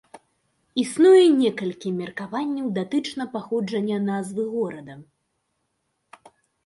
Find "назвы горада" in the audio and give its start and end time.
4.09-4.97